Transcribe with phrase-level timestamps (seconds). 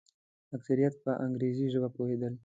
[0.55, 2.33] اکثریت په انګریزي ژبه پوهېدل.